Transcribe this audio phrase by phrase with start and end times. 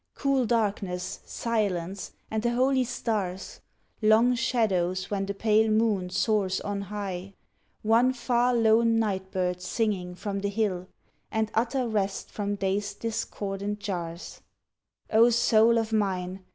[0.15, 3.59] Cool darkness, silence, and the holy stars,
[4.01, 7.35] Long shadows when the pale moon soars on high,
[7.83, 10.87] One far lone night bird singing from the hill,
[11.31, 14.41] And utter rest from Day's discordant jars;
[15.11, 16.45] O soul of mine!